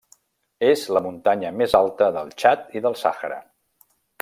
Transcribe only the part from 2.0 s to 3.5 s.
del Txad i del Sàhara.